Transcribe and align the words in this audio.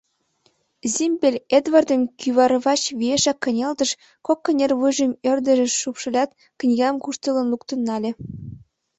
Зимпель 0.93 1.39
Эдвардым 1.57 2.01
кӱварвач 2.19 2.81
виешак 2.99 3.37
кынелтыш, 3.43 3.91
кок 4.25 4.39
кынервуйжым 4.45 5.11
ӧрдыжыш 5.29 5.73
шупшылят, 5.81 6.29
книгам 6.59 6.95
куштылгын 7.03 7.47
луктын 7.51 7.79
нале. 7.87 8.11